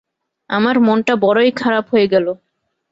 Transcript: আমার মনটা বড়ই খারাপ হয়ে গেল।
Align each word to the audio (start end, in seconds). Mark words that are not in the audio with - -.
আমার 0.49 0.75
মনটা 0.79 1.13
বড়ই 1.15 1.51
খারাপ 1.51 1.85
হয়ে 1.91 2.07
গেল। 2.07 2.27